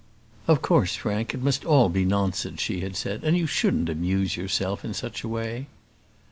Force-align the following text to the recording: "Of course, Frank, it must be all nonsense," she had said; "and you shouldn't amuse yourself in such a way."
"Of 0.47 0.63
course, 0.63 0.95
Frank, 0.95 1.35
it 1.35 1.43
must 1.43 1.61
be 1.61 1.67
all 1.67 1.87
nonsense," 1.87 2.59
she 2.59 2.79
had 2.79 2.95
said; 2.95 3.23
"and 3.23 3.37
you 3.37 3.45
shouldn't 3.45 3.87
amuse 3.87 4.35
yourself 4.35 4.83
in 4.83 4.95
such 4.95 5.23
a 5.23 5.27
way." 5.27 5.67